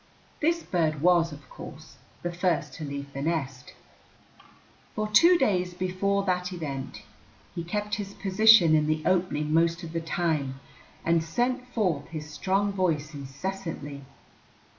This 0.39 0.63
bird 0.63 1.03
was, 1.03 1.31
of 1.31 1.47
course, 1.47 1.97
the 2.23 2.31
first 2.33 2.73
to 2.73 2.83
leave 2.83 3.13
the 3.13 3.21
nest. 3.21 3.75
For 4.95 5.07
two 5.07 5.37
days 5.37 5.75
before 5.75 6.23
that 6.25 6.51
event 6.51 7.03
he 7.53 7.63
kept 7.63 7.93
his 8.01 8.15
position 8.15 8.73
in 8.73 8.87
the 8.87 9.03
opening 9.05 9.53
most 9.53 9.83
of 9.83 9.93
the 9.93 10.01
time 10.01 10.59
and 11.05 11.23
sent 11.23 11.67
forth 11.67 12.07
his 12.07 12.27
strong 12.27 12.73
voice 12.73 13.13
incessantly. 13.13 14.01